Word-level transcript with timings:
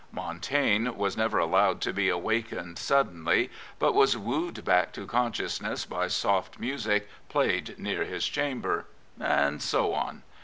Montaigne 0.11 0.89
was 0.89 1.15
never 1.15 1.37
allowed 1.37 1.79
to 1.81 1.93
be 1.93 2.09
awakened 2.09 2.79
suddenly, 2.79 3.51
but 3.77 3.93
was 3.93 4.17
wooed 4.17 4.65
back 4.65 4.93
to 4.93 5.05
consciousness 5.05 5.85
by 5.85 6.07
soft 6.07 6.57
music 6.57 7.07
played 7.29 7.77
near 7.77 8.03
his 8.05 8.25
chamber. 8.27 8.87
And 9.19 9.61
so 9.61 9.93
on. 9.93 10.23